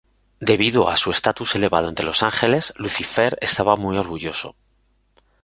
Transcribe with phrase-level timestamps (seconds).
[0.39, 4.55] Debido a su estatus elevado entre los otros ángeles, Lucifer estaba muy orgulloso.